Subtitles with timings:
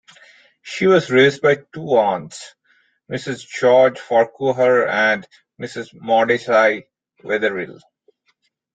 [0.63, 2.55] She was raised by two aunts,
[3.11, 3.45] Mrs.
[3.47, 5.27] George Farquhar and
[5.61, 5.93] Mrs.
[5.93, 6.79] Mordecai
[7.23, 7.77] Wetherill.